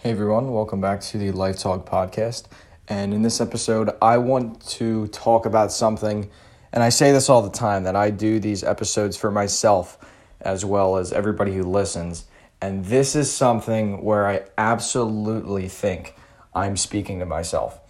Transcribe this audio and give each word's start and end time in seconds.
Hey 0.00 0.12
everyone, 0.12 0.52
welcome 0.52 0.80
back 0.80 1.00
to 1.00 1.18
the 1.18 1.32
Life 1.32 1.58
Talk 1.58 1.84
podcast. 1.84 2.44
And 2.86 3.12
in 3.12 3.22
this 3.22 3.40
episode, 3.40 3.90
I 4.00 4.18
want 4.18 4.64
to 4.68 5.08
talk 5.08 5.44
about 5.44 5.72
something, 5.72 6.30
and 6.72 6.84
I 6.84 6.88
say 6.88 7.10
this 7.10 7.28
all 7.28 7.42
the 7.42 7.50
time 7.50 7.82
that 7.82 7.96
I 7.96 8.10
do 8.10 8.38
these 8.38 8.62
episodes 8.62 9.16
for 9.16 9.32
myself 9.32 9.98
as 10.40 10.64
well 10.64 10.98
as 10.98 11.12
everybody 11.12 11.52
who 11.52 11.64
listens. 11.64 12.26
And 12.60 12.84
this 12.84 13.16
is 13.16 13.28
something 13.32 14.04
where 14.04 14.28
I 14.28 14.42
absolutely 14.56 15.66
think 15.66 16.14
I'm 16.54 16.76
speaking 16.76 17.18
to 17.18 17.26
myself. 17.26 17.80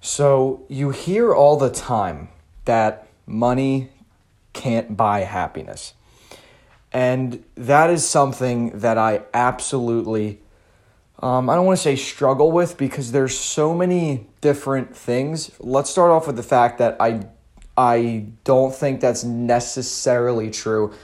So, 0.00 0.64
you 0.68 0.90
hear 0.90 1.34
all 1.34 1.56
the 1.56 1.70
time 1.70 2.28
that 2.66 3.08
money 3.26 3.90
can't 4.52 4.96
buy 4.96 5.22
happiness. 5.22 5.94
And 6.92 7.42
that 7.56 7.90
is 7.90 8.08
something 8.08 8.78
that 8.78 8.96
I 8.96 9.22
absolutely 9.34 10.38
um, 11.20 11.50
I 11.50 11.56
don't 11.56 11.66
want 11.66 11.78
to 11.78 11.82
say 11.82 11.96
struggle 11.96 12.52
with 12.52 12.76
because 12.76 13.10
there's 13.10 13.36
so 13.36 13.74
many 13.74 14.28
different 14.40 14.94
things. 14.94 15.50
Let's 15.58 15.90
start 15.90 16.10
off 16.10 16.26
with 16.26 16.36
the 16.36 16.42
fact 16.42 16.78
that 16.78 16.96
I 17.00 17.26
I 17.76 18.26
don't 18.44 18.74
think 18.74 19.00
that's 19.00 19.24
necessarily 19.24 20.50
true, 20.50 20.94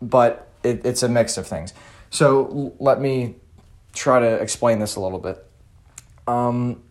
but 0.00 0.48
it, 0.62 0.84
it's 0.84 1.02
a 1.02 1.08
mix 1.08 1.36
of 1.38 1.46
things. 1.46 1.74
So 2.10 2.74
let 2.78 3.00
me 3.00 3.36
try 3.92 4.20
to 4.20 4.34
explain 4.34 4.78
this 4.78 4.96
a 4.96 5.00
little 5.00 5.18
bit. 5.18 5.44
Um, 6.26 6.82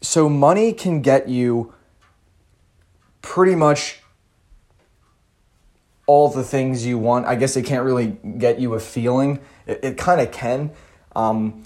so 0.00 0.28
money 0.28 0.72
can 0.72 1.02
get 1.02 1.28
you 1.28 1.72
pretty 3.22 3.54
much 3.54 4.00
all 6.06 6.28
the 6.28 6.44
things 6.44 6.84
you 6.84 6.98
want. 6.98 7.26
I 7.26 7.34
guess 7.36 7.56
it 7.56 7.62
can't 7.64 7.84
really 7.84 8.18
get 8.38 8.60
you 8.60 8.74
a 8.74 8.80
feeling. 8.80 9.40
It, 9.66 9.80
it 9.82 9.98
kind 9.98 10.20
of 10.20 10.30
can 10.30 10.72
um, 11.14 11.64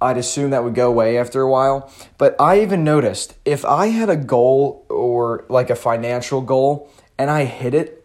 I'd 0.00 0.16
assume 0.16 0.50
that 0.50 0.62
would 0.62 0.74
go 0.74 0.88
away 0.88 1.18
after 1.18 1.40
a 1.40 1.50
while. 1.50 1.92
But 2.18 2.36
I 2.40 2.60
even 2.60 2.84
noticed 2.84 3.34
if 3.44 3.64
I 3.64 3.86
had 3.86 4.08
a 4.08 4.16
goal 4.16 4.86
or 4.88 5.44
like 5.48 5.70
a 5.70 5.76
financial 5.76 6.40
goal 6.40 6.90
and 7.18 7.30
I 7.30 7.44
hit 7.44 7.74
it, 7.74 7.98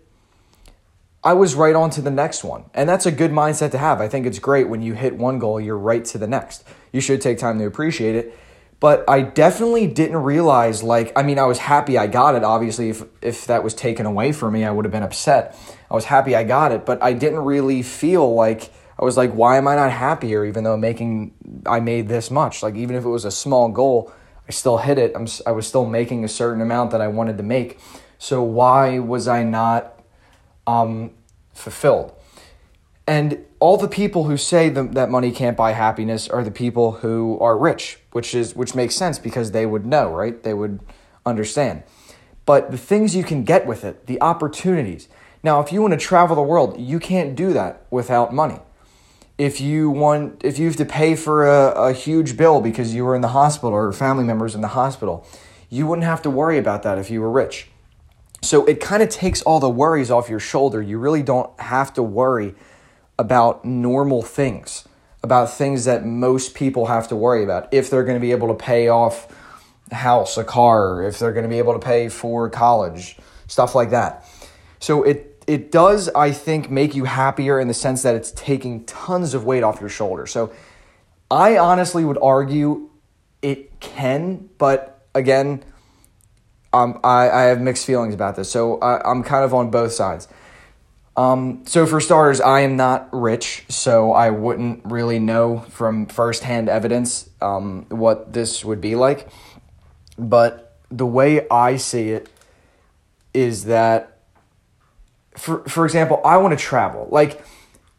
I 1.24 1.34
was 1.34 1.56
right 1.56 1.76
on 1.76 1.90
to 1.92 2.02
the 2.02 2.12
next 2.12 2.44
one. 2.44 2.66
And 2.74 2.90
that's 2.90 3.06
a 3.06 3.12
good 3.12 3.32
mindset 3.32 3.72
to 3.72 3.78
have. 3.78 4.02
I 4.02 4.08
think 4.08 4.26
it's 4.26 4.40
great 4.40 4.68
when 4.68 4.82
you 4.82 4.94
hit 4.94 5.16
one 5.16 5.40
goal, 5.40 5.60
you're 5.60 5.78
right 5.78 6.04
to 6.06 6.18
the 6.18 6.28
next. 6.28 6.64
You 6.92 7.00
should 7.00 7.22
take 7.22 7.38
time 7.38 7.60
to 7.60 7.66
appreciate 7.66 8.16
it. 8.16 8.38
But 8.80 9.06
I 9.10 9.22
definitely 9.22 9.88
didn't 9.88 10.18
realize 10.18 10.84
like 10.84 11.14
I 11.16 11.24
mean 11.24 11.40
I 11.40 11.46
was 11.46 11.60
happy 11.60 11.98
I 11.98 12.08
got 12.08 12.36
it. 12.36 12.44
Obviously 12.44 12.90
if 12.90 13.04
if 13.22 13.46
that 13.46 13.64
was 13.64 13.74
taken 13.74 14.06
away 14.06 14.34
from 14.34 14.54
me, 14.54 14.66
I 14.66 14.72
would 14.72 14.84
have 14.84 14.92
been 14.92 15.04
upset. 15.04 15.58
I 15.90 15.94
was 15.94 16.06
happy 16.06 16.36
I 16.36 16.44
got 16.44 16.74
it, 16.74 16.86
but 16.86 17.02
I 17.02 17.14
didn't 17.14 17.40
really 17.40 17.82
feel 17.82 18.34
like 18.34 18.74
I 19.00 19.04
was 19.04 19.18
like, 19.18 19.32
why 19.32 19.58
am 19.58 19.68
I 19.68 19.76
not 19.76 19.92
happier 19.92 20.46
even 20.46 20.64
though 20.64 20.78
making 20.78 21.34
I 21.66 21.80
made 21.80 22.08
this 22.08 22.30
much? 22.30 22.62
Like 22.62 22.76
even 22.76 22.96
if 22.96 23.04
it 23.04 23.10
was 23.10 23.26
a 23.26 23.32
small 23.32 23.70
goal, 23.70 24.12
I 24.48 24.52
still 24.52 24.78
hit 24.78 24.98
it. 24.98 25.14
I'm 25.16 25.28
I 25.46 25.52
was 25.52 25.68
still 25.68 25.86
making 25.86 26.24
a 26.24 26.28
certain 26.28 26.62
amount 26.62 26.92
that 26.92 27.02
I 27.02 27.08
wanted 27.08 27.38
to 27.38 27.44
make. 27.44 27.80
So 28.18 28.44
why 28.44 29.00
was 29.00 29.28
I 29.28 29.44
not 29.44 30.00
um, 30.68 31.12
fulfilled? 31.54 32.14
And 33.06 33.46
all 33.60 33.78
the 33.78 33.88
people 33.88 34.26
who 34.26 34.38
say 34.38 34.70
the, 34.70 34.84
that 34.84 35.10
money 35.10 35.32
can't 35.32 35.58
buy 35.58 35.72
happiness 35.72 36.30
are 36.30 36.44
the 36.44 36.52
people 36.52 36.94
who 36.94 37.38
are 37.40 37.58
rich, 37.58 38.00
which 38.12 38.36
is 38.36 38.56
which 38.56 38.76
makes 38.76 38.96
sense 38.96 39.18
because 39.18 39.52
they 39.52 39.66
would 39.66 39.86
know, 39.86 40.10
right? 40.12 40.42
They 40.44 40.54
would 40.54 40.82
understand. 41.26 41.84
But 42.46 42.72
the 42.72 42.78
things 42.78 43.16
you 43.16 43.24
can 43.24 43.44
get 43.44 43.66
with 43.66 43.84
it, 43.84 44.08
the 44.08 44.22
opportunities. 44.22 45.08
Now, 45.42 45.62
if 45.62 45.72
you 45.72 45.82
want 45.82 45.94
to 45.94 46.00
travel 46.00 46.36
the 46.36 46.42
world, 46.42 46.80
you 46.80 47.00
can't 47.00 47.36
do 47.36 47.54
that 47.54 47.86
without 47.90 48.34
money 48.34 48.60
if 49.38 49.60
you 49.60 49.90
want 49.90 50.44
if 50.44 50.60
you 50.60 50.68
have 50.68 50.76
to 50.76 50.86
pay 50.86 51.16
for 51.16 51.46
a, 51.48 51.72
a 51.90 51.94
huge 51.94 52.38
bill 52.38 52.62
because 52.62 52.94
you 52.94 53.04
were 53.04 53.16
in 53.16 53.22
the 53.22 53.30
hospital 53.30 53.74
or 53.74 53.92
family 53.92 54.24
members 54.24 54.54
in 54.56 54.62
the 54.62 54.70
hospital 54.70 55.26
you 55.74 55.88
wouldn't 55.88 56.06
have 56.06 56.22
to 56.22 56.30
worry 56.30 56.60
about 56.60 56.84
that 56.84 57.00
if 57.00 57.10
you 57.10 57.20
were 57.20 57.32
rich. 57.32 57.68
So 58.44 58.64
it 58.66 58.80
kind 58.80 59.02
of 59.02 59.10
takes 59.10 59.42
all 59.42 59.60
the 59.60 59.70
worries 59.70 60.12
off 60.12 60.30
your 60.30 60.40
shoulder. 60.40 60.82
You 60.84 61.00
really 61.00 61.24
don't 61.24 61.60
have 61.60 61.92
to 61.96 62.04
worry 62.04 62.54
about 63.18 63.66
normal 63.66 64.22
things 64.22 64.88
about 65.24 65.50
things 65.50 65.86
that 65.86 66.06
most 66.06 66.54
people 66.54 66.88
have 66.88 67.08
to 67.08 67.16
worry 67.16 67.46
about. 67.46 67.74
If 67.74 67.90
they're 67.90 68.04
going 68.04 68.18
to 68.18 68.22
be 68.22 68.34
able 68.34 68.50
to 68.50 68.54
pay 68.54 68.90
off 68.90 69.34
a 69.90 69.96
house 69.96 70.38
a 70.38 70.44
car 70.44 71.02
if 71.04 71.18
they're 71.18 71.34
going 71.34 71.44
to 71.44 71.50
be 71.50 71.60
able 71.60 71.74
to 71.74 71.80
pay 71.80 72.10
for 72.10 72.50
college 72.50 73.18
stuff 73.48 73.74
like 73.74 73.92
that. 73.92 74.28
So 74.80 75.04
it 75.04 75.33
it 75.48 75.72
does, 75.72 76.10
I 76.10 76.32
think, 76.32 76.70
make 76.70 76.96
you 76.96 77.06
happier 77.06 77.60
in 77.60 77.68
the 77.68 77.74
sense 77.74 78.04
that 78.04 78.16
it's 78.16 78.32
taking 78.32 78.86
tons 78.86 79.34
of 79.34 79.44
weight 79.44 79.64
off 79.64 79.80
your 79.80 79.90
shoulder. 79.90 80.26
So 80.26 80.54
I 81.30 81.58
honestly 81.58 82.06
would 82.06 82.18
argue 82.22 82.90
it 83.42 83.80
can, 83.80 84.50
but 84.58 85.06
again, 85.14 85.64
um, 86.72 87.00
I, 87.04 87.30
I 87.30 87.42
have 87.44 87.62
mixed 87.62 87.86
feelings 87.86 88.14
about 88.14 88.36
this. 88.36 88.50
So 88.50 88.80
I, 88.80 89.10
I'm 89.10 89.24
kind 89.24 89.44
of 89.44 89.54
on 89.54 89.70
both 89.70 89.92
sides. 89.92 90.28
Um, 91.16 91.64
so 91.68 91.86
for 91.86 92.00
starters, 92.00 92.42
I 92.42 92.62
am 92.62 92.76
not 92.76 93.10
rich, 93.12 93.66
so 93.70 94.14
I 94.14 94.32
wouldn't 94.32 94.84
really 94.86 95.20
know 95.20 95.60
from 95.70 96.08
firsthand 96.08 96.70
evidence 96.70 97.30
um, 97.40 97.86
what 97.90 98.34
this 98.34 98.66
would 98.66 98.82
be 98.82 98.96
like. 98.96 99.28
But 100.18 100.76
the 100.90 101.06
way 101.06 101.48
I 101.50 101.78
see 101.78 102.10
it 102.10 102.30
is 103.34 103.66
that 103.66 104.13
for 105.38 105.64
for 105.68 105.86
example, 105.86 106.22
I 106.24 106.38
want 106.38 106.58
to 106.58 106.64
travel. 106.64 107.08
Like 107.12 107.44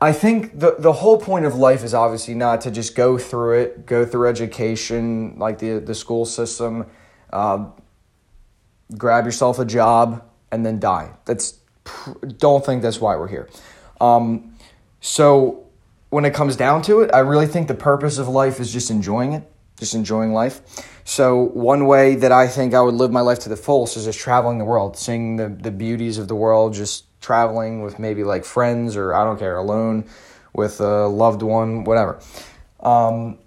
I 0.01 0.13
think 0.13 0.59
the 0.59 0.77
the 0.79 0.93
whole 0.93 1.19
point 1.19 1.45
of 1.45 1.55
life 1.55 1.85
is 1.85 1.95
obviously 1.95 2.35
not 2.35 2.61
to 2.63 2.71
just 2.71 2.95
go 2.95 3.17
through 3.17 3.61
it, 3.61 3.87
go 3.87 4.05
through 4.05 4.29
education, 4.29 5.39
like 5.39 5.59
the 5.59 5.79
the 5.79 5.95
school 5.95 6.27
system, 6.27 6.87
uh, 7.33 7.67
grab 8.97 9.25
yourself 9.25 9.59
a 9.59 9.65
job, 9.65 10.23
and 10.51 10.65
then 10.65 10.79
die. 10.79 11.11
That's 11.25 11.59
don't 12.39 12.65
think 12.65 12.83
that's 12.83 13.01
why 13.01 13.17
we're 13.17 13.29
here. 13.29 13.49
Um, 14.01 14.57
so 15.01 15.67
when 16.11 16.25
it 16.25 16.35
comes 16.35 16.57
down 16.57 16.83
to 16.83 17.01
it, 17.01 17.11
I 17.15 17.21
really 17.21 17.47
think 17.47 17.69
the 17.69 17.75
purpose 17.75 18.19
of 18.19 18.29
life 18.29 18.61
is 18.61 18.73
just 18.73 18.91
enjoying 18.91 19.33
it, 19.33 19.51
just 19.79 19.95
enjoying 19.95 20.33
life. 20.33 20.61
So 21.05 21.43
one 21.43 21.87
way 21.87 22.15
that 22.17 22.33
I 22.33 22.47
think 22.47 22.75
I 22.75 22.81
would 22.81 22.95
live 22.95 23.11
my 23.11 23.21
life 23.21 23.39
to 23.41 23.49
the 23.49 23.57
fullest 23.57 23.97
is 23.97 24.05
just 24.05 24.19
traveling 24.19 24.59
the 24.59 24.65
world, 24.65 24.97
seeing 24.97 25.37
the 25.37 25.49
the 25.49 25.71
beauties 25.71 26.19
of 26.19 26.29
the 26.29 26.37
world, 26.37 26.75
just 26.75 27.05
traveling 27.25 27.83
with 27.83 27.99
maybe 27.99 28.23
like 28.23 28.45
friends 28.45 28.97
or 28.97 29.15
I 29.15 29.25
don't 29.25 29.39
care, 29.39 29.57
alone 29.57 30.05
with 30.53 30.81
a 30.81 31.07
loved 31.07 31.43
one, 31.43 31.85
whatever. 31.85 32.21
Um, 32.81 33.39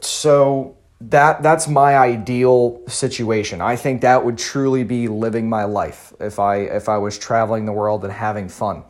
so 0.00 0.76
that 1.00 1.42
that's 1.42 1.66
my 1.66 1.96
ideal 1.96 2.80
situation. 2.86 3.60
I 3.60 3.76
think 3.76 4.02
that 4.02 4.24
would 4.24 4.38
truly 4.38 4.84
be 4.84 5.08
living 5.08 5.48
my 5.48 5.64
life 5.64 6.12
if 6.20 6.38
I 6.38 6.56
if 6.58 6.88
I 6.88 6.98
was 6.98 7.18
traveling 7.18 7.64
the 7.64 7.72
world 7.72 8.04
and 8.04 8.12
having 8.12 8.48
fun. 8.48 8.84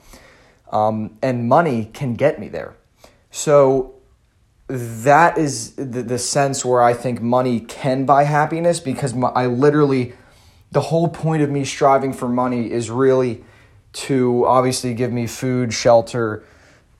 Um, 0.71 1.19
and 1.23 1.49
money 1.49 1.91
can 1.93 2.15
get 2.15 2.41
me 2.41 2.49
there. 2.49 2.75
So 3.31 3.95
that 4.69 5.37
is 5.37 5.75
the, 5.75 6.03
the 6.03 6.19
sense 6.19 6.65
where 6.65 6.83
I 6.83 6.95
think 6.95 7.21
money 7.21 7.61
can 7.61 8.07
buy 8.07 8.25
happiness 8.25 8.81
because 8.81 9.13
my, 9.15 9.29
I 9.29 9.47
literally 9.47 10.15
the 10.71 10.81
whole 10.81 11.09
point 11.09 11.43
of 11.43 11.51
me 11.51 11.65
striving 11.65 12.13
for 12.13 12.29
money 12.29 12.71
is 12.71 12.91
really 12.91 13.45
to 13.93 14.47
obviously 14.47 14.95
give 14.95 15.13
me 15.13 15.27
food, 15.27 15.73
shelter, 15.73 16.45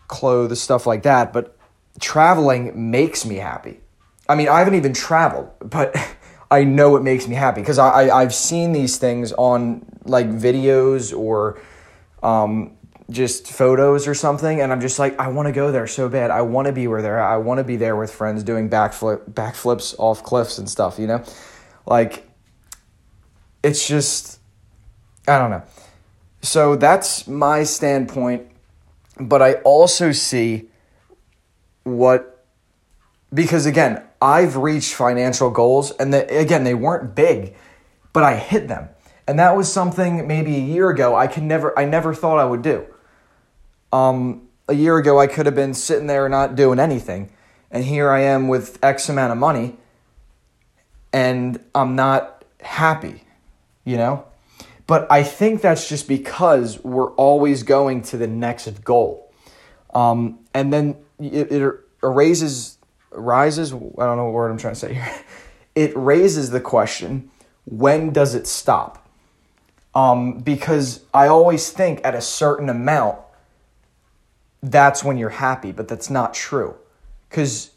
clothes, 0.09 0.61
stuff 0.61 0.87
like 0.87 1.03
that. 1.05 1.33
But 1.33 1.57
traveling 2.01 2.91
makes 2.91 3.25
me 3.25 3.37
happy. 3.37 3.81
I 4.29 4.35
mean, 4.35 4.49
I 4.49 4.59
haven't 4.59 4.75
even 4.75 4.95
traveled, 4.95 5.51
but 5.61 5.97
I 6.51 6.65
know 6.65 6.97
it 6.97 7.03
makes 7.03 7.27
me 7.27 7.35
happy 7.35 7.61
because 7.63 7.79
I, 7.79 8.15
I, 8.15 8.21
have 8.21 8.35
seen 8.35 8.73
these 8.73 8.99
things 8.99 9.33
on 9.33 9.87
like 10.05 10.29
videos 10.29 11.17
or 11.17 11.59
um, 12.23 12.77
just 13.11 13.51
photos 13.51 14.07
or 14.07 14.15
something, 14.15 14.61
and 14.61 14.71
I'm 14.71 14.81
just 14.81 14.99
like, 14.99 15.19
I 15.19 15.29
want 15.29 15.47
to 15.47 15.53
go 15.53 15.73
there 15.73 15.87
so 15.87 16.09
bad. 16.09 16.31
I 16.31 16.43
want 16.43 16.67
to 16.67 16.73
be 16.73 16.87
where 16.87 17.01
they're 17.01 17.19
at. 17.19 17.33
I 17.33 17.39
want 17.39 17.59
to 17.59 17.65
be 17.65 17.77
there 17.77 17.97
with 17.97 18.13
friends 18.13 18.43
doing 18.43 18.69
backflip 18.69 19.33
backflips 19.33 19.95
off 19.99 20.23
cliffs 20.23 20.59
and 20.59 20.69
stuff, 20.69 20.99
you 20.99 21.07
know? 21.07 21.25
Like, 21.87 22.29
it's 23.63 23.87
just, 23.89 24.39
I 25.27 25.39
don't 25.39 25.51
know. 25.51 25.63
So 26.43 26.77
that's 26.77 27.27
my 27.27 27.63
standpoint. 27.65 28.49
But 29.19 29.43
I 29.43 29.55
also 29.63 30.13
see 30.13 30.69
what, 31.85 32.45
because 33.33 33.67
again, 33.67 34.03
I've 34.21 34.57
reached 34.57 34.95
financial 34.95 35.51
goals, 35.51 35.91
and 35.93 36.13
the, 36.13 36.39
again, 36.39 36.65
they 36.65 36.75
weren't 36.75 37.15
big, 37.15 37.55
but 38.13 38.23
I 38.23 38.37
hit 38.37 38.69
them. 38.69 38.89
And 39.27 39.39
that 39.39 39.57
was 39.57 39.73
something 39.73 40.27
maybe 40.27 40.57
a 40.57 40.61
year 40.61 40.91
ago 40.91 41.15
I 41.15 41.27
could 41.27 41.43
never, 41.43 41.79
I 41.79 41.85
never 41.85 42.15
thought 42.15 42.39
I 42.39 42.45
would 42.45 42.63
do. 42.63 42.87
Um, 43.93 44.49
a 44.69 44.75
year 44.75 44.97
ago, 44.97 45.21
I 45.21 45.27
could 45.27 45.47
have 45.47 45.55
been 45.55 45.75
sitting 45.75 46.07
there 46.07 46.29
not 46.29 46.55
doing 46.55 46.79
anything. 46.79 47.31
And 47.71 47.85
here 47.85 48.11
I 48.11 48.21
am 48.21 48.49
with 48.49 48.83
X 48.83 49.09
amount 49.09 49.33
of 49.33 49.39
money, 49.39 49.77
and 51.13 51.59
I'm 51.75 51.95
not 51.95 52.45
happy, 52.61 53.25
you 53.85 53.97
know? 53.97 54.25
But 54.87 55.11
I 55.11 55.23
think 55.23 55.63
that's 55.63 55.89
just 55.89 56.09
because 56.09 56.83
we're 56.83 57.13
always 57.13 57.63
going 57.63 58.03
to 58.03 58.17
the 58.17 58.27
next 58.27 58.83
goal. 58.85 59.33
Um, 59.95 60.41
and 60.55 60.73
then 60.73 60.97
it, 61.21 61.53
it 61.53 61.81
erases 62.03 62.79
rises, 63.15 63.73
I 63.73 63.77
don't 63.77 64.17
know 64.17 64.25
what 64.25 64.33
word 64.33 64.51
I'm 64.51 64.59
trying 64.59 64.75
to 64.75 64.81
say 64.81 64.95
here. 64.95 65.15
It 65.75 65.97
raises 65.97 66.51
the 66.51 66.61
question, 66.61 67.31
when 67.65 68.11
does 68.11 68.35
it 68.35 68.47
stop? 68.47 69.09
Um, 69.95 70.41
because 70.41 71.01
I 71.15 71.29
always 71.29 71.71
think 71.71 72.03
at 72.05 72.15
a 72.15 72.21
certain 72.21 72.69
amount, 72.69 73.19
that's 74.63 75.03
when 75.03 75.17
you're 75.17 75.31
happy, 75.31 75.73
but 75.73 75.89
that's 75.89 76.11
not 76.11 76.35
true. 76.35 76.77
Because 77.31 77.71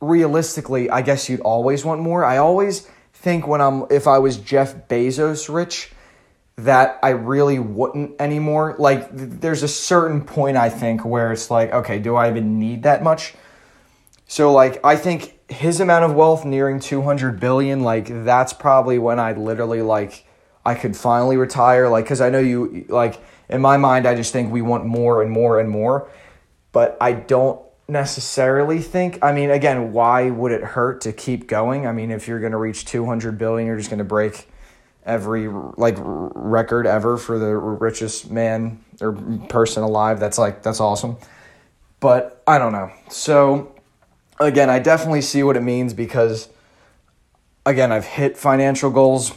realistically, 0.00 0.88
I 0.88 1.02
guess 1.02 1.28
you'd 1.28 1.40
always 1.40 1.84
want 1.84 2.00
more. 2.00 2.24
I 2.24 2.38
always 2.38 2.88
think 3.12 3.46
when 3.46 3.60
I'm, 3.60 3.84
if 3.90 4.06
I 4.06 4.18
was 4.18 4.38
Jeff 4.38 4.88
Bezos 4.88 5.52
rich, 5.52 5.92
that 6.64 6.98
I 7.02 7.10
really 7.10 7.58
wouldn't 7.58 8.20
anymore. 8.20 8.76
Like, 8.78 9.08
there's 9.12 9.62
a 9.62 9.68
certain 9.68 10.22
point 10.22 10.56
I 10.56 10.68
think 10.68 11.04
where 11.04 11.32
it's 11.32 11.50
like, 11.50 11.72
okay, 11.72 11.98
do 11.98 12.16
I 12.16 12.30
even 12.30 12.58
need 12.58 12.82
that 12.84 13.02
much? 13.02 13.34
So, 14.26 14.52
like, 14.52 14.80
I 14.84 14.96
think 14.96 15.38
his 15.50 15.80
amount 15.80 16.04
of 16.04 16.14
wealth 16.14 16.44
nearing 16.44 16.80
200 16.80 17.38
billion, 17.38 17.82
like, 17.82 18.06
that's 18.24 18.52
probably 18.52 18.98
when 18.98 19.18
I'd 19.18 19.38
literally, 19.38 19.82
like, 19.82 20.24
I 20.64 20.74
could 20.74 20.96
finally 20.96 21.36
retire. 21.36 21.88
Like, 21.88 22.04
because 22.04 22.20
I 22.20 22.30
know 22.30 22.38
you, 22.38 22.86
like, 22.88 23.22
in 23.48 23.60
my 23.60 23.76
mind, 23.76 24.06
I 24.06 24.14
just 24.14 24.32
think 24.32 24.50
we 24.50 24.62
want 24.62 24.86
more 24.86 25.22
and 25.22 25.30
more 25.30 25.60
and 25.60 25.68
more. 25.68 26.08
But 26.72 26.96
I 27.00 27.12
don't 27.12 27.60
necessarily 27.88 28.80
think, 28.80 29.18
I 29.22 29.32
mean, 29.32 29.50
again, 29.50 29.92
why 29.92 30.30
would 30.30 30.52
it 30.52 30.62
hurt 30.62 31.02
to 31.02 31.12
keep 31.12 31.46
going? 31.46 31.86
I 31.86 31.92
mean, 31.92 32.10
if 32.10 32.26
you're 32.26 32.40
going 32.40 32.52
to 32.52 32.58
reach 32.58 32.86
200 32.86 33.36
billion, 33.36 33.66
you're 33.66 33.76
just 33.76 33.90
going 33.90 33.98
to 33.98 34.04
break 34.04 34.48
every 35.04 35.48
like 35.48 35.96
record 35.98 36.86
ever 36.86 37.16
for 37.16 37.38
the 37.38 37.54
richest 37.56 38.30
man 38.30 38.82
or 39.00 39.12
person 39.48 39.82
alive. 39.82 40.20
That's 40.20 40.38
like 40.38 40.62
that's 40.62 40.80
awesome. 40.80 41.16
But 42.00 42.42
I 42.46 42.58
don't 42.58 42.72
know. 42.72 42.90
So 43.08 43.74
again, 44.40 44.70
I 44.70 44.78
definitely 44.78 45.22
see 45.22 45.42
what 45.42 45.56
it 45.56 45.62
means 45.62 45.94
because 45.94 46.48
again, 47.64 47.92
I've 47.92 48.04
hit 48.04 48.36
financial 48.36 48.90
goals 48.90 49.32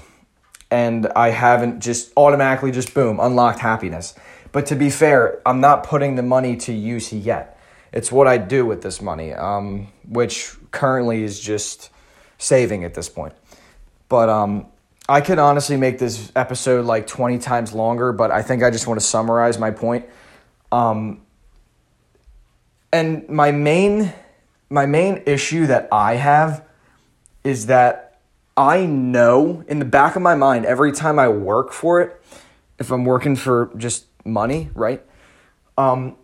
and 0.71 1.07
I 1.15 1.29
haven't 1.29 1.81
just 1.81 2.11
automatically 2.17 2.71
just 2.71 2.93
boom, 2.93 3.19
unlocked 3.19 3.59
happiness. 3.59 4.15
But 4.51 4.65
to 4.67 4.75
be 4.75 4.89
fair, 4.89 5.41
I'm 5.45 5.59
not 5.59 5.83
putting 5.83 6.15
the 6.15 6.23
money 6.23 6.55
to 6.57 6.73
use 6.73 7.11
yet. 7.11 7.59
It's 7.91 8.11
what 8.11 8.27
I 8.27 8.37
do 8.37 8.65
with 8.65 8.81
this 8.81 9.01
money, 9.01 9.33
um, 9.33 9.87
which 10.07 10.55
currently 10.71 11.23
is 11.23 11.39
just 11.39 11.89
saving 12.37 12.83
at 12.83 12.93
this 12.93 13.09
point. 13.09 13.33
But 14.09 14.29
um, 14.29 14.67
I 15.07 15.21
could 15.21 15.37
honestly 15.37 15.77
make 15.77 15.99
this 15.99 16.31
episode 16.35 16.85
like 16.85 17.05
20 17.05 17.37
times 17.37 17.73
longer, 17.73 18.11
but 18.11 18.31
I 18.31 18.41
think 18.41 18.63
I 18.63 18.71
just 18.71 18.87
want 18.87 18.99
to 18.99 19.05
summarize 19.05 19.59
my 19.59 19.69
point. 19.69 20.05
Um, 20.71 21.21
and 22.91 23.27
my 23.29 23.51
main 23.51 24.13
my 24.69 24.87
main 24.87 25.21
issue 25.27 25.67
that 25.67 25.87
I 25.91 26.15
have 26.15 26.65
is 27.43 27.67
that 27.67 28.19
I 28.57 28.85
know 28.85 29.63
in 29.67 29.77
the 29.77 29.85
back 29.85 30.15
of 30.15 30.23
my 30.23 30.33
mind 30.33 30.65
every 30.65 30.91
time 30.91 31.19
I 31.19 31.27
work 31.27 31.71
for 31.71 32.01
it, 32.01 32.21
if 32.79 32.91
I'm 32.91 33.05
working 33.05 33.35
for 33.35 33.71
just 33.77 34.05
money, 34.25 34.69
right? 34.73 35.03
Um, 35.77 36.15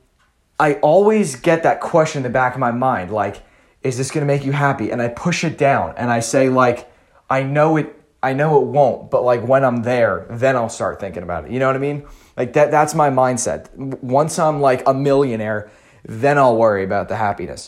I 0.59 0.75
always 0.75 1.35
get 1.35 1.63
that 1.63 1.81
question 1.81 2.19
in 2.19 2.23
the 2.23 2.29
back 2.29 2.55
of 2.55 2.59
my 2.59 2.71
mind, 2.71 3.11
like, 3.11 3.43
is 3.83 3.97
this 3.97 4.09
gonna 4.09 4.25
make 4.25 4.43
you 4.43 4.53
happy? 4.53 4.91
And 4.91 5.01
I 5.01 5.09
push 5.09 5.43
it 5.43 5.57
down 5.57 5.93
and 5.97 6.09
I 6.09 6.19
say, 6.19 6.49
like, 6.49 6.91
I 7.29 7.43
know 7.43 7.77
it 7.77 8.00
I 8.23 8.33
know 8.33 8.61
it 8.61 8.67
won't, 8.67 9.09
but 9.09 9.23
like 9.23 9.41
when 9.41 9.63
I'm 9.65 9.83
there, 9.83 10.27
then 10.29 10.55
I'll 10.55 10.69
start 10.69 10.99
thinking 10.99 11.23
about 11.23 11.45
it. 11.45 11.51
You 11.51 11.59
know 11.59 11.67
what 11.67 11.75
I 11.75 11.79
mean? 11.79 12.05
Like 12.37 12.53
that 12.53 12.69
that's 12.69 12.93
my 12.93 13.09
mindset. 13.09 13.73
Once 13.75 14.37
I'm 14.37 14.61
like 14.61 14.87
a 14.87 14.93
millionaire, 14.93 15.71
then 16.03 16.37
I'll 16.37 16.55
worry 16.55 16.83
about 16.83 17.09
the 17.09 17.15
happiness. 17.15 17.67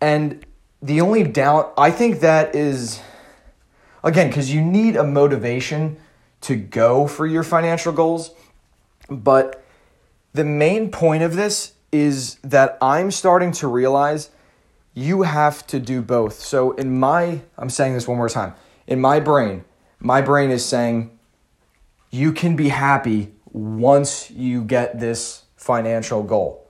And 0.00 0.44
the 0.80 1.02
only 1.02 1.22
doubt, 1.24 1.74
I 1.76 1.90
think 1.90 2.20
that 2.20 2.54
is 2.54 3.00
again 4.02 4.32
cuz 4.32 4.52
you 4.52 4.62
need 4.62 4.96
a 4.96 5.04
motivation 5.04 5.98
to 6.42 6.56
go 6.56 7.06
for 7.06 7.26
your 7.26 7.42
financial 7.42 7.92
goals, 7.92 8.30
but 9.10 9.62
the 10.32 10.44
main 10.44 10.90
point 10.90 11.22
of 11.22 11.36
this 11.36 11.72
is 11.92 12.36
that 12.36 12.78
I'm 12.80 13.10
starting 13.10 13.52
to 13.52 13.68
realize 13.68 14.30
you 14.94 15.22
have 15.22 15.66
to 15.66 15.78
do 15.78 16.00
both. 16.00 16.40
So 16.40 16.72
in 16.72 16.98
my 16.98 17.42
I'm 17.58 17.68
saying 17.68 17.92
this 17.92 18.08
one 18.08 18.16
more 18.16 18.30
time. 18.30 18.54
In 18.86 19.00
my 19.00 19.20
brain, 19.20 19.64
my 20.00 20.22
brain 20.22 20.50
is 20.50 20.64
saying 20.64 21.18
you 22.10 22.32
can 22.32 22.56
be 22.56 22.68
happy 22.68 23.32
once 23.52 24.30
you 24.30 24.64
get 24.64 24.98
this 24.98 25.44
financial 25.56 26.22
goal. 26.22 26.66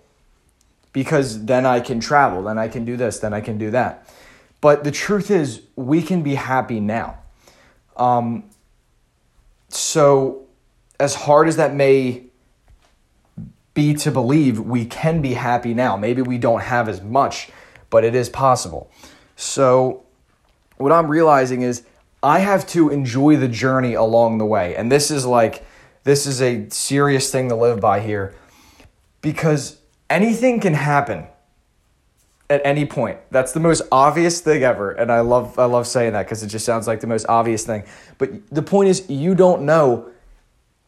Because 0.92 1.44
then 1.44 1.64
I 1.64 1.80
can 1.80 2.00
travel, 2.00 2.42
then 2.42 2.58
I 2.58 2.66
can 2.66 2.84
do 2.84 2.96
this, 2.96 3.20
then 3.20 3.32
I 3.32 3.40
can 3.40 3.58
do 3.58 3.70
that. 3.70 4.08
But 4.60 4.84
the 4.84 4.90
truth 4.90 5.30
is, 5.30 5.62
we 5.76 6.02
can 6.02 6.22
be 6.22 6.34
happy 6.34 6.80
now. 6.80 7.18
Um, 7.96 8.44
so, 9.68 10.46
as 10.98 11.14
hard 11.14 11.48
as 11.48 11.56
that 11.56 11.74
may 11.74 12.24
be 13.72 13.94
to 13.94 14.10
believe, 14.10 14.58
we 14.58 14.84
can 14.84 15.22
be 15.22 15.34
happy 15.34 15.72
now. 15.72 15.96
Maybe 15.96 16.22
we 16.22 16.38
don't 16.38 16.62
have 16.62 16.88
as 16.88 17.00
much, 17.00 17.50
but 17.88 18.04
it 18.04 18.14
is 18.14 18.28
possible. 18.28 18.90
So, 19.36 20.02
what 20.76 20.92
I'm 20.92 21.06
realizing 21.06 21.62
is 21.62 21.84
I 22.22 22.40
have 22.40 22.66
to 22.68 22.90
enjoy 22.90 23.36
the 23.36 23.48
journey 23.48 23.94
along 23.94 24.38
the 24.38 24.46
way. 24.46 24.76
And 24.76 24.90
this 24.92 25.10
is 25.10 25.24
like, 25.24 25.64
this 26.04 26.26
is 26.26 26.42
a 26.42 26.68
serious 26.70 27.30
thing 27.30 27.48
to 27.48 27.56
live 27.56 27.80
by 27.80 28.00
here 28.00 28.34
because 29.22 29.78
anything 30.08 30.60
can 30.60 30.74
happen 30.74 31.26
at 32.50 32.60
any 32.64 32.84
point. 32.84 33.18
That's 33.30 33.52
the 33.52 33.60
most 33.60 33.82
obvious 33.92 34.40
thing 34.40 34.62
ever. 34.62 34.90
And 34.90 35.10
I 35.10 35.20
love, 35.20 35.58
I 35.58 35.64
love 35.64 35.86
saying 35.86 36.12
that 36.12 36.24
because 36.24 36.42
it 36.42 36.48
just 36.48 36.66
sounds 36.66 36.86
like 36.86 37.00
the 37.00 37.06
most 37.06 37.26
obvious 37.28 37.64
thing. 37.64 37.84
But 38.18 38.48
the 38.50 38.62
point 38.62 38.88
is, 38.88 39.08
you 39.08 39.34
don't 39.34 39.62
know 39.62 40.10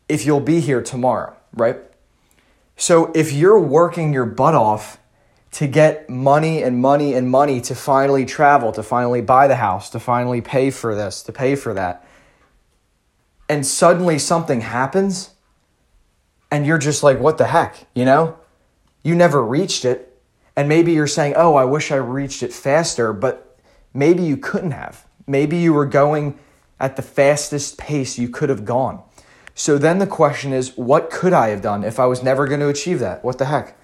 if 0.09 0.27
you'll 0.27 0.41
be 0.41 0.61
here 0.61 0.83
tomorrow, 0.83 1.37
right? 1.55 1.79
So 2.77 3.13
if 3.15 3.33
you're 3.33 3.61
working 3.61 4.13
your 4.13 4.27
butt 4.27 4.55
off 4.55 4.99
to 5.53 5.67
get 5.67 6.09
money 6.09 6.63
and 6.63 6.79
money 6.81 7.15
and 7.15 7.31
money 7.31 7.61
to 7.61 7.75
finally 7.75 8.25
travel, 8.25 8.73
to 8.73 8.83
finally 8.83 9.21
buy 9.21 9.47
the 9.47 9.57
house, 9.57 9.91
to 9.91 10.01
finally 10.01 10.41
pay 10.41 10.71
for 10.71 10.95
this, 10.95 11.23
to 11.23 11.33
pay 11.33 11.55
for 11.55 11.75
that. 11.75 12.07
And 13.49 13.67
suddenly 13.67 14.19
something 14.19 14.63
happens 14.63 15.31
and 16.51 16.67
you're 16.67 16.79
just 16.79 17.03
like, 17.03 17.21
what 17.21 17.39
the 17.39 17.47
heck, 17.47 17.87
you 17.95 18.05
know? 18.05 18.39
You 19.03 19.15
never 19.15 19.45
reached 19.45 19.85
it. 19.85 20.21
And 20.57 20.69
maybe 20.69 20.93
you're 20.93 21.07
saying, 21.07 21.35
oh, 21.37 21.55
I 21.55 21.65
wish 21.65 21.91
I 21.91 21.97
reached 21.97 22.43
it 22.43 22.53
faster, 22.53 23.13
but 23.13 23.59
maybe 23.93 24.23
you 24.23 24.37
couldn't 24.37 24.73
have. 24.73 25.07
Maybe 25.27 25.59
you 25.59 25.73
were 25.73 25.87
going 25.87 26.39
at 26.81 26.97
the 26.97 27.03
fastest 27.03 27.79
pace 27.79 28.19
you 28.19 28.29
could 28.29 28.49
have 28.49 28.65
gone. 28.65 29.03
So 29.55 29.77
then 29.77 29.99
the 29.99 30.07
question 30.07 30.53
is, 30.53 30.77
what 30.77 31.11
could 31.11 31.33
I 31.33 31.49
have 31.49 31.63
done 31.63 31.85
if 31.85 32.01
I 32.01 32.07
was 32.07 32.23
never 32.23 32.47
going 32.47 32.61
to 32.61 32.69
achieve 32.69 32.99
that? 33.01 33.23
What 33.23 33.39
the 33.39 33.47
heck? 33.47 33.77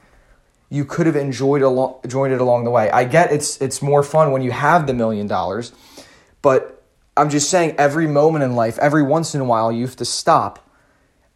You 0.71 0.85
could 0.85 1.07
have 1.07 1.17
enjoyed 1.17 1.63
along 1.63 2.01
enjoyed 2.05 2.31
it 2.31 2.41
along 2.41 2.65
the 2.65 2.71
way. 2.71 2.91
I 2.91 3.05
get 3.05 3.33
it's 3.33 3.61
it's 3.61 3.81
more 3.81 4.03
fun 4.03 4.33
when 4.33 4.43
you 4.43 4.51
have 4.51 4.87
the 4.87 4.95
million 4.95 5.27
dollars, 5.27 5.73
but 6.43 6.83
I'm 7.17 7.31
just 7.31 7.51
saying 7.51 7.75
every 7.79 8.07
moment 8.07 8.45
in 8.45 8.55
life, 8.55 8.79
every 8.79 9.03
once 9.03 9.35
in 9.35 9.41
a 9.41 9.45
while, 9.45 9.73
you 9.73 9.85
have 9.87 9.97
to 9.97 10.05
stop 10.05 10.69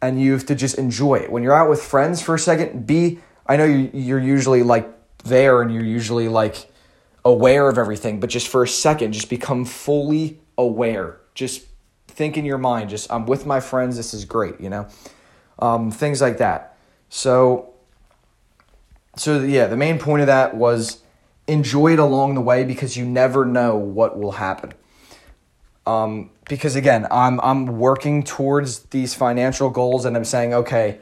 and 0.01 0.21
you 0.21 0.33
have 0.33 0.45
to 0.45 0.55
just 0.55 0.77
enjoy 0.77 1.15
it. 1.15 1.31
When 1.31 1.43
you're 1.43 1.55
out 1.55 1.69
with 1.69 1.81
friends 1.81 2.21
for 2.21 2.35
a 2.35 2.39
second, 2.39 2.85
be 2.85 3.19
I 3.47 3.57
know 3.57 3.65
you 3.65 3.89
you're 3.93 4.19
usually 4.19 4.63
like 4.63 4.89
there 5.23 5.61
and 5.61 5.73
you're 5.73 5.83
usually 5.83 6.27
like 6.27 6.69
aware 7.25 7.69
of 7.69 7.77
everything, 7.77 8.19
but 8.19 8.29
just 8.29 8.47
for 8.47 8.63
a 8.63 8.67
second, 8.67 9.13
just 9.13 9.29
become 9.29 9.65
fully 9.65 10.39
aware. 10.57 11.19
Just 11.33 11.65
think 12.07 12.37
in 12.37 12.45
your 12.45 12.57
mind, 12.57 12.89
just 12.89 13.11
I'm 13.11 13.25
with 13.25 13.45
my 13.45 13.59
friends, 13.59 13.97
this 13.97 14.13
is 14.13 14.25
great, 14.25 14.59
you 14.59 14.69
know? 14.69 14.87
Um, 15.59 15.91
things 15.91 16.21
like 16.21 16.37
that. 16.37 16.77
So 17.09 17.72
so 19.15 19.41
yeah, 19.41 19.67
the 19.67 19.77
main 19.77 19.99
point 19.99 20.21
of 20.21 20.27
that 20.27 20.55
was 20.55 21.01
enjoy 21.47 21.93
it 21.93 21.99
along 21.99 22.35
the 22.35 22.41
way 22.41 22.63
because 22.63 22.97
you 22.97 23.05
never 23.05 23.45
know 23.45 23.75
what 23.75 24.17
will 24.17 24.33
happen. 24.33 24.73
Um, 25.85 26.31
because 26.47 26.75
again, 26.75 27.07
I'm 27.11 27.39
I'm 27.41 27.77
working 27.77 28.23
towards 28.23 28.79
these 28.83 29.13
financial 29.13 29.69
goals, 29.69 30.05
and 30.05 30.15
I'm 30.15 30.25
saying, 30.25 30.53
okay, 30.53 30.99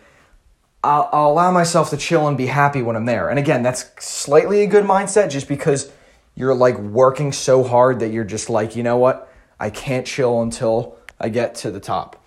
I'll, 0.83 1.09
I'll 1.11 1.31
allow 1.31 1.51
myself 1.51 1.89
to 1.91 1.97
chill 1.97 2.27
and 2.27 2.37
be 2.37 2.47
happy 2.47 2.81
when 2.81 2.95
I'm 2.95 3.05
there. 3.05 3.29
And 3.29 3.37
again, 3.37 3.63
that's 3.63 3.91
slightly 4.03 4.61
a 4.61 4.67
good 4.67 4.85
mindset, 4.85 5.29
just 5.29 5.47
because 5.47 5.91
you're 6.35 6.55
like 6.55 6.77
working 6.79 7.31
so 7.31 7.63
hard 7.63 7.99
that 7.99 8.11
you're 8.11 8.23
just 8.23 8.49
like, 8.49 8.75
you 8.75 8.83
know 8.83 8.97
what, 8.97 9.31
I 9.59 9.69
can't 9.69 10.07
chill 10.07 10.41
until 10.41 10.97
I 11.19 11.29
get 11.29 11.55
to 11.55 11.71
the 11.71 11.79
top. 11.79 12.23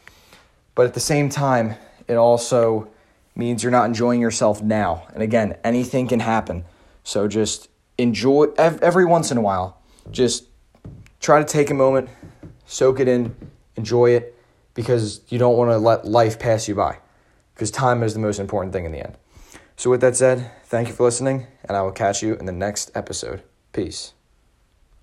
But 0.75 0.87
at 0.87 0.95
the 0.95 1.00
same 1.00 1.29
time, 1.29 1.75
it 2.07 2.14
also 2.14 2.88
means 3.35 3.62
you're 3.62 3.73
not 3.73 3.87
enjoying 3.87 4.21
yourself 4.21 4.62
now. 4.62 5.07
And 5.12 5.23
again, 5.23 5.57
anything 5.64 6.09
can 6.09 6.21
happen. 6.21 6.64
So 7.03 7.29
just 7.29 7.69
enjoy 7.99 8.47
every 8.57 9.05
once 9.05 9.31
in 9.31 9.38
a 9.38 9.41
while. 9.41 9.81
Just 10.11 10.45
try 11.21 11.38
to 11.38 11.45
take 11.45 11.71
a 11.71 11.75
moment, 11.75 12.09
soak 12.67 13.00
it 13.00 13.09
in, 13.09 13.35
enjoy 13.76 14.11
it 14.11 14.37
because 14.75 15.21
you 15.29 15.38
don't 15.38 15.57
want 15.57 15.71
to 15.71 15.79
let 15.79 16.05
life 16.05 16.38
pass 16.38 16.69
you 16.69 16.75
by 16.75 16.99
because 17.55 17.71
time 17.71 18.03
is 18.03 18.14
the 18.14 18.21
most 18.21 18.38
important 18.38 18.73
thing 18.73 18.85
in 18.85 18.93
the 18.93 19.05
end. 19.05 19.17
So, 19.76 19.91
with 19.91 20.00
that 20.03 20.17
said, 20.17 20.50
thank 20.64 20.88
you 20.88 20.95
for 20.95 21.05
listening, 21.05 21.47
and 21.64 21.76
I 21.76 21.83
will 21.83 21.93
catch 21.93 22.23
you 22.23 22.35
in 22.35 22.47
the 22.47 22.53
next 22.53 22.91
episode. 22.95 23.43
Peace. 23.73 24.12